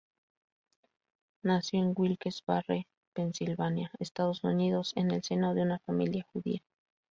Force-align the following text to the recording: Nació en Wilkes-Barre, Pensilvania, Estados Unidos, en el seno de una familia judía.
Nació 1.43 1.77
en 1.79 1.93
Wilkes-Barre, 1.95 2.87
Pensilvania, 3.13 3.91
Estados 3.99 4.43
Unidos, 4.43 4.93
en 4.95 5.11
el 5.11 5.21
seno 5.23 5.53
de 5.53 5.61
una 5.61 5.77
familia 5.77 6.25
judía. 6.33 6.63